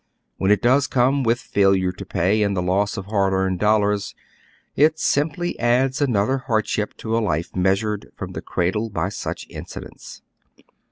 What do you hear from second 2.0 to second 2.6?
pay and